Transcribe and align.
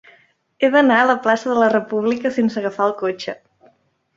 He 0.63 0.69
d'anar 0.75 0.95
a 1.01 1.09
la 1.09 1.17
plaça 1.27 1.51
de 1.51 1.57
la 1.65 1.67
República 1.75 2.33
sense 2.39 2.59
agafar 2.63 2.89
el 2.89 2.99
cotxe. 3.03 3.37